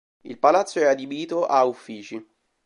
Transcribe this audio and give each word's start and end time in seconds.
Il 0.23 0.39
palazzo 0.39 0.79
è 0.79 0.85
adibito 0.85 1.45
a 1.45 1.63
uffici. 1.65 2.27